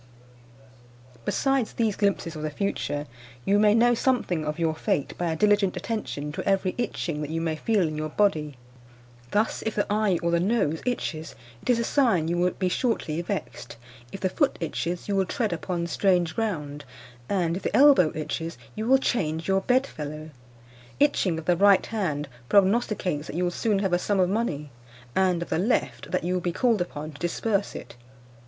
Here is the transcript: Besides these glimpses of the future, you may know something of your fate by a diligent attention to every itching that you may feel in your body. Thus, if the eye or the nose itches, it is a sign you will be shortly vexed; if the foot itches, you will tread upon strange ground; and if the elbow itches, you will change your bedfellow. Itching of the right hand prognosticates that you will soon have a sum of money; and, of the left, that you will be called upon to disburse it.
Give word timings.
Besides 1.25 1.73
these 1.73 1.95
glimpses 1.95 2.35
of 2.35 2.41
the 2.41 2.49
future, 2.49 3.05
you 3.45 3.59
may 3.59 3.75
know 3.75 3.93
something 3.93 4.43
of 4.45 4.57
your 4.57 4.73
fate 4.73 5.15
by 5.15 5.31
a 5.31 5.35
diligent 5.35 5.77
attention 5.77 6.31
to 6.31 6.43
every 6.43 6.73
itching 6.79 7.21
that 7.21 7.29
you 7.29 7.39
may 7.39 7.55
feel 7.55 7.87
in 7.87 7.95
your 7.97 8.09
body. 8.09 8.57
Thus, 9.29 9.61
if 9.63 9.75
the 9.75 9.85
eye 9.93 10.17
or 10.23 10.31
the 10.31 10.39
nose 10.39 10.81
itches, 10.87 11.35
it 11.61 11.69
is 11.69 11.77
a 11.77 11.83
sign 11.83 12.27
you 12.27 12.37
will 12.39 12.49
be 12.49 12.67
shortly 12.67 13.21
vexed; 13.21 13.77
if 14.11 14.19
the 14.19 14.29
foot 14.31 14.57
itches, 14.59 15.07
you 15.07 15.15
will 15.15 15.25
tread 15.27 15.53
upon 15.53 15.85
strange 15.85 16.33
ground; 16.35 16.83
and 17.29 17.55
if 17.57 17.61
the 17.61 17.77
elbow 17.77 18.11
itches, 18.15 18.57
you 18.73 18.87
will 18.87 18.97
change 18.97 19.47
your 19.47 19.61
bedfellow. 19.61 20.31
Itching 20.99 21.37
of 21.37 21.45
the 21.45 21.55
right 21.55 21.85
hand 21.85 22.27
prognosticates 22.49 23.27
that 23.27 23.35
you 23.35 23.43
will 23.43 23.51
soon 23.51 23.77
have 23.77 23.93
a 23.93 23.99
sum 23.99 24.19
of 24.19 24.29
money; 24.31 24.71
and, 25.15 25.43
of 25.43 25.49
the 25.49 25.59
left, 25.59 26.09
that 26.09 26.23
you 26.23 26.33
will 26.33 26.41
be 26.41 26.51
called 26.51 26.81
upon 26.81 27.11
to 27.11 27.19
disburse 27.19 27.75
it. 27.75 27.95